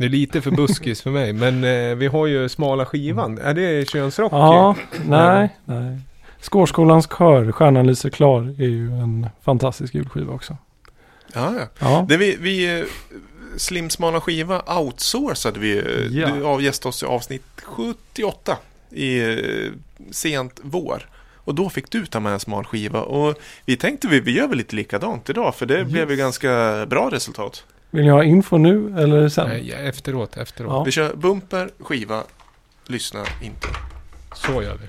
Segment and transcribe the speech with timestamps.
[0.00, 3.38] Det är lite för buskis för mig, men eh, vi har ju smala skivan.
[3.38, 4.32] Är det könsrock?
[4.32, 4.76] Ja,
[5.06, 5.98] nej, nej.
[6.40, 10.56] Skårskolans kör, Stjärnan lyser klar, är ju en fantastisk julskiva också.
[11.34, 11.66] Ja, ja.
[11.78, 12.84] Ja, Det vi, vi eh,
[13.56, 15.78] Slim smala skiva outsourcade vi.
[15.78, 16.28] eh, Ja.
[16.34, 18.56] Du avgästade oss i avsnitt 78
[18.90, 19.72] i eh,
[20.10, 21.08] sent vår.
[21.36, 23.02] Och då fick du ta med en smal skiva.
[23.02, 23.34] Och
[23.66, 25.54] vi tänkte vi, vi gör väl lite likadant idag.
[25.54, 27.64] För det blev ju ganska bra resultat.
[27.90, 29.48] Vill ni ha info nu eller sen?
[29.48, 30.72] Nej, efteråt, efteråt.
[30.72, 30.82] Ja.
[30.84, 32.22] Vi kör bumper, skiva,
[32.86, 33.68] lyssna inte.
[34.34, 34.86] Så gör vi.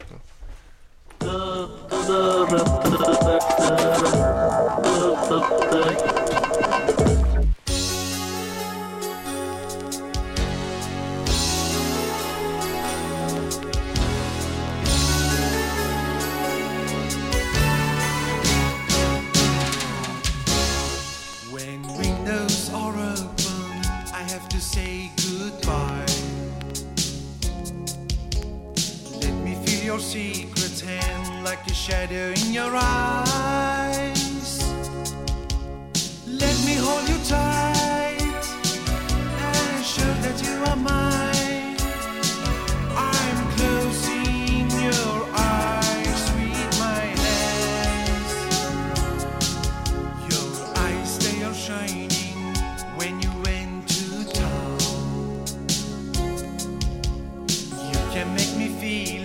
[5.71, 6.10] When
[31.43, 34.59] like a shadow in your eyes.
[36.27, 38.43] Let me hold you tight
[39.49, 41.77] and show that you are mine.
[42.95, 48.31] I'm closing your eyes with my hands.
[50.29, 52.53] Your eyes they are shining
[52.97, 54.79] when you went to town.
[57.91, 59.20] You can make me feel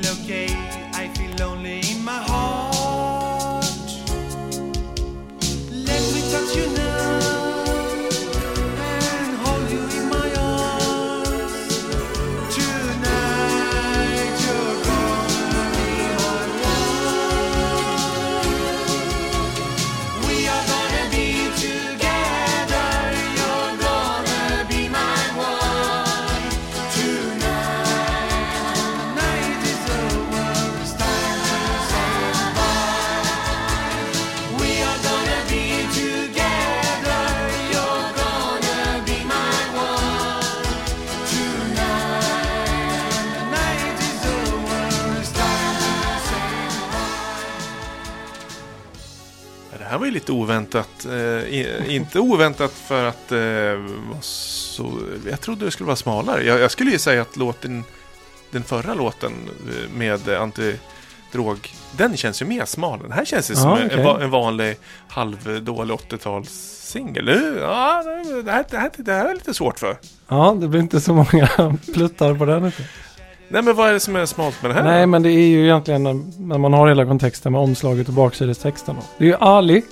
[50.06, 51.06] var ju lite oväntat.
[51.06, 53.39] Eh, inte oväntat för att eh,
[54.21, 54.93] så...
[55.31, 56.44] Jag trodde det skulle vara smalare.
[56.44, 57.84] Jag, jag skulle ju säga att låten,
[58.50, 59.33] den förra låten
[59.69, 62.99] eh, med antidrog, den känns ju mer smal.
[63.03, 64.77] Den här känns ju som Ja, en, en vanlig
[65.09, 67.25] halvdålig 80-talssingel.
[67.25, 68.03] Nu, Ja,
[68.44, 69.97] det här, det, här, det här är lite svårt för.
[70.28, 71.49] Ja, det blir inte så många
[71.94, 72.65] pluttar på den.
[72.65, 72.83] Inte.
[73.48, 74.82] Nej, men vad är det som är smalt med det här?
[74.84, 78.14] Nej, men det är ju egentligen när, när man har hela kontexten med omslaget och
[78.14, 78.94] baksidestexten.
[78.94, 79.02] då.
[79.18, 79.82] Det är ju Ali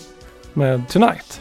[0.53, 1.41] med Tonight.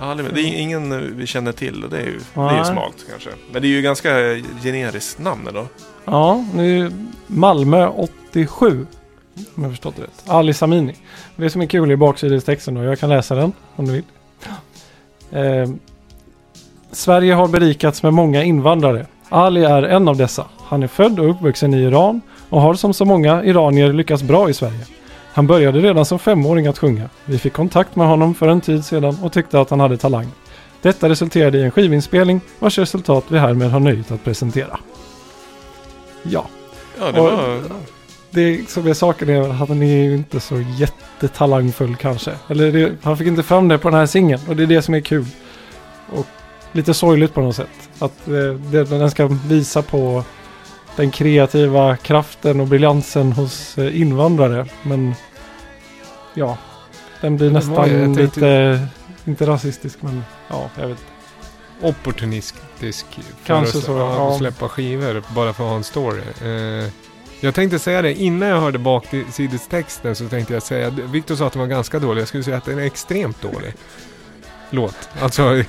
[0.00, 2.58] Ja, det det är ingen eh, vi känner till och det är ju, det är
[2.58, 3.30] ju smalt kanske.
[3.52, 4.10] Men det är ju ganska
[4.62, 5.66] generiskt namn då.
[6.04, 6.92] Ja, nu är
[7.26, 8.86] Malmö 87.
[9.54, 10.22] Om jag förstått det rätt.
[10.26, 10.94] Ali Samini.
[11.36, 14.04] Det som är kul i baksidestexten då, jag kan läsa den om du vill.
[15.30, 15.68] Eh,
[16.92, 19.06] Sverige har berikats med många invandrare.
[19.28, 20.46] Ali är en av dessa.
[20.66, 24.50] Han är född och uppvuxen i Iran och har som så många iranier lyckats bra
[24.50, 24.86] i Sverige.
[25.32, 27.08] Han började redan som femåring att sjunga.
[27.24, 30.26] Vi fick kontakt med honom för en tid sedan och tyckte att han hade talang.
[30.82, 34.78] Detta resulterade i en skivinspelning vars resultat vi härmed har nöjet att presentera.
[36.22, 36.46] Ja,
[37.00, 37.60] Ja, det Och- var...
[38.30, 42.32] det som är saken är att han är ju inte så jättetalangfull kanske.
[42.48, 44.82] Eller det, han fick inte fram det på den här singeln och det är det
[44.82, 45.26] som är kul.
[46.12, 46.26] Och
[46.72, 47.68] lite sorgligt på något sätt.
[47.98, 50.24] Att eh, den ska visa på
[50.96, 54.66] den kreativa kraften och briljansen hos eh, invandrare.
[54.82, 55.14] Men
[56.34, 56.58] ja,
[57.20, 58.86] den blir nästan ju- jag tänkte- lite,
[59.24, 60.98] inte rasistisk men ja, jag vet
[61.82, 63.04] Opportunistisk.
[63.14, 63.98] för Kanske att, så, ja.
[64.16, 64.30] ja.
[64.32, 66.22] att släppa skivor bara för att ha en story.
[66.44, 66.88] Eh,
[67.40, 71.52] jag tänkte säga det, innan jag hörde baksidestexten så tänkte jag säga, Victor sa att
[71.52, 73.74] den var ganska dålig, jag skulle säga att den är extremt dålig.
[74.70, 75.08] Låt.
[75.20, 75.42] Alltså,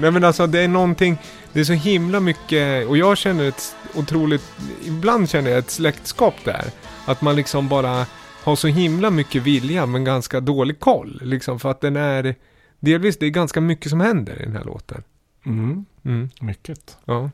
[0.00, 1.18] nej men alltså det är någonting,
[1.52, 4.52] det är så himla mycket, och jag känner ett otroligt,
[4.86, 6.64] ibland känner jag ett släktskap där.
[7.06, 8.06] Att man liksom bara
[8.42, 11.20] har så himla mycket vilja men ganska dålig koll.
[11.22, 12.34] Liksom för att den är,
[12.80, 15.02] delvis det är ganska mycket som händer i den här låten.
[15.46, 16.96] Mm, Mm, mycket.
[17.04, 17.30] ja.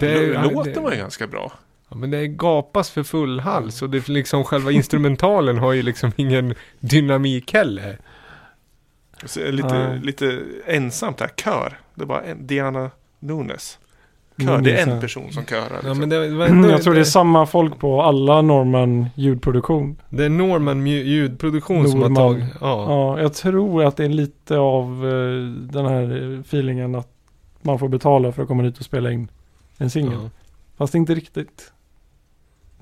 [0.00, 1.52] Lå- Låten det- var ju ganska bra.
[1.88, 5.82] Ja, men det gapas för full hals och det är liksom själva instrumentalen har ju
[5.82, 7.98] liksom ingen dynamik heller.
[9.36, 10.00] Lite, Nej.
[10.02, 11.28] lite ensamt här.
[11.36, 11.78] Kör.
[11.94, 12.90] Det var en, Diana
[13.20, 13.78] Nunes.
[14.38, 14.48] Kör.
[14.48, 15.66] Mm, det är en person som körar.
[15.70, 15.98] Ja, Liksom.
[15.98, 19.06] men det, det, var Mm, ändå- jag tror det är samma folk på alla Norman
[19.14, 20.00] ljudproduktion.
[20.10, 22.32] det är Norman ljudproduktion som har Norman.
[22.40, 22.54] tagit...
[22.60, 22.84] Ja.
[22.90, 27.08] Ja, jag tror att det är lite av eh, den här feelingen att
[27.62, 29.28] man får betala för att komma dit och spela in
[29.78, 30.18] en singel.
[30.22, 30.30] Ja.
[30.76, 31.72] Fast inte riktigt.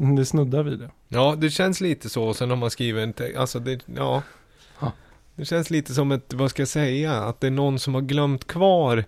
[0.01, 0.91] Mm, Det snuddar vid det.
[1.09, 2.35] ja, det känns lite så.
[2.35, 3.39] Sen har man skrivit en text.
[3.39, 4.23] Alltså det, ja.
[5.35, 5.41] Ja.
[5.41, 7.13] Det känns lite som ett, vad ska jag säga?
[7.13, 9.05] Att det är någon som har glömt kvar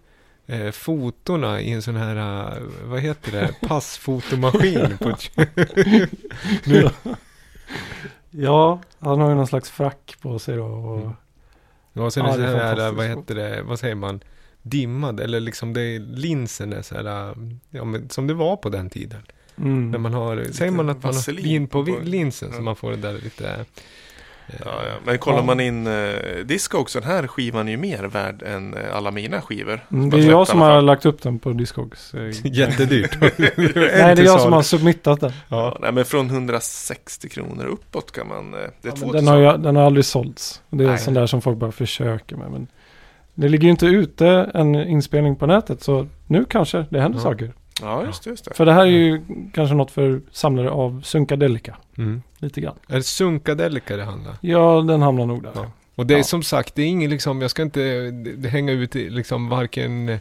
[0.46, 2.16] eh, fotorna i en sån här,
[2.56, 3.54] eh, vad heter det?
[3.68, 4.98] Passfotomaskin.
[4.98, 5.30] på ett,
[6.66, 6.90] Nu.
[8.30, 10.64] ja, han har ju någon slags frack på sig då.
[10.64, 11.00] Och,
[11.96, 12.06] Mm.
[12.06, 13.62] och sen Ja, är det så här, vad heter det?
[13.62, 14.20] Vad säger man?
[14.62, 15.20] Dimmad.
[15.20, 17.34] Eller liksom det är linsen är så här,
[17.70, 19.22] ja men som det var på den tiden.
[19.56, 19.90] mm.
[19.90, 22.62] När man har, säger man att man har vin på linsen så ja.
[22.62, 23.64] man får det där lite...
[24.46, 24.94] Ja, ja.
[25.04, 26.12] Men kollar man in eh,
[26.44, 29.80] Discogs, den här skivan är ju mer värd än eh, alla mina skivor.
[29.92, 32.14] Mm, det är jag som har lagt upp den på Discogs.
[32.14, 33.16] eh, Jättedyrt.
[33.20, 35.32] Nej, det är jag som har submittat den.
[35.48, 35.78] Ja.
[35.80, 38.54] nej, men från 160 kronor uppåt kan man...
[38.54, 40.62] eh, Det är två den, har jag, den har aldrig sålts.
[40.70, 40.98] Det är Nej.
[40.98, 42.50] sån där som folk bara försöker med.
[42.50, 42.66] Men
[43.34, 45.82] det ligger ju inte ute en inspelning på nätet.
[45.82, 47.52] Så nu kanske det händer saker.
[47.80, 48.30] Ja, just det.
[48.30, 48.54] Just det.
[48.54, 49.20] För det här är ju
[49.54, 51.76] kanske något för samlare av Sunkadelica.
[51.98, 52.22] Mm.
[52.38, 52.74] Lite grann.
[52.88, 54.34] Är det Sunkadelica det handlar?
[54.40, 55.52] Ja, den hamnar nog där.
[55.54, 55.66] Ja.
[55.94, 56.24] Och det är Ja.
[56.24, 57.80] som sagt, det är ingen liksom, jag ska inte
[58.36, 60.18] det- hänga ut i liksom varken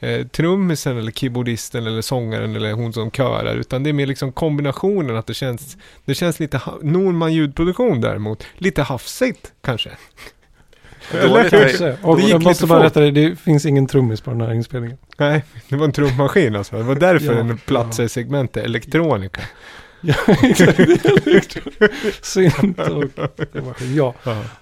[0.00, 3.54] eh, trummisen eller keyboardisten eller sångaren eller hon som körar.
[3.56, 8.44] Utan det är mer liksom kombinationen att det känns, det känns lite, Norman ljudproduktion däremot,
[8.56, 9.90] lite hafsigt kanske.
[11.12, 11.96] Dåligt, Kanske.
[12.02, 12.86] Och Det gick jag måste bara fort.
[12.86, 14.98] rätta dig, det finns ingen trummis på den här inspelningen.
[15.18, 16.76] Nej, det var en trummaskin alltså.
[16.76, 19.40] Det var därför Ja, den platsade i segmentet elektronika.
[20.00, 20.80] Ja, exakt.
[22.26, 23.04] Synt och.
[23.94, 24.14] Ja,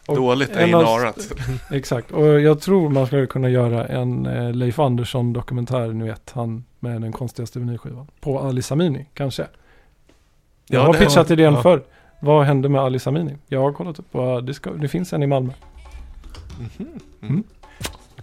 [0.07, 1.33] och Dåligt A&Arat.
[1.73, 2.11] exakt.
[2.13, 6.65] Och jag tror man skulle kunna göra en eh, Leif Andersson dokumentär, ni vet, han
[6.81, 8.07] med den konstigaste vinylskivan.
[8.21, 9.47] På Ali Samini, kanske.
[10.69, 11.63] Jag Ja, har pitchat idén ja.
[11.63, 11.83] förr.
[12.21, 13.37] Vad hände med Ali Samini?
[13.47, 15.53] Jag har kollat upp på, det, ska, det finns en i Malmö.
[16.59, 17.01] Mm.
[17.23, 17.45] Mm.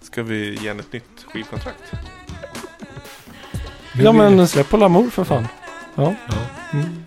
[0.02, 1.92] Ska vi ge en ett nytt skivkontrakt?
[3.94, 5.48] Ja men släpp på Lamour för fan.
[5.96, 6.16] Ja.
[6.28, 6.36] Ja.
[6.74, 7.04] Mm.